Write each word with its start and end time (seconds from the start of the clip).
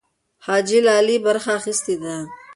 حاجي 0.45 0.77
لالي 0.87 1.15
برخه 1.25 1.51
اخیستې 1.59 1.95
ده. 2.01 2.15